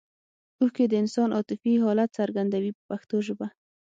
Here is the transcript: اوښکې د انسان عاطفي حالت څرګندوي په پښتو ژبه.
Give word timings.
اوښکې 0.59 0.85
د 0.87 0.93
انسان 1.01 1.29
عاطفي 1.37 1.73
حالت 1.83 2.09
څرګندوي 2.19 2.71
په 2.77 2.81
پښتو 2.89 3.17
ژبه. 3.27 3.47